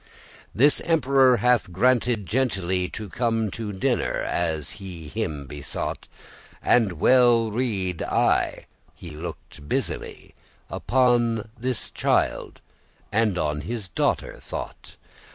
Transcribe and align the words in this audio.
This 0.55 0.81
emperor 0.81 1.37
hath 1.37 1.71
granted 1.71 2.25
gentilly 2.25 2.89
To 2.89 3.07
come 3.07 3.51
to 3.51 3.71
dinner, 3.71 4.13
as 4.25 4.71
he 4.81 5.07
him 5.09 5.45
besought: 5.45 6.07
And 6.63 6.93
well 6.93 7.51
rede* 7.51 8.01
I, 8.01 8.65
he 8.95 9.11
looked 9.11 9.69
busily 9.69 10.33
*guess, 10.33 10.71
know 10.71 10.75
Upon 10.77 11.49
this 11.55 11.91
child, 11.91 12.61
and 13.11 13.37
on 13.37 13.61
his 13.61 13.89
daughter 13.89 14.39
thought. 14.43 14.95